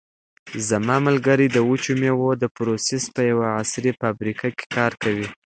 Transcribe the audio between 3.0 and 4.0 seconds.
په یوه عصري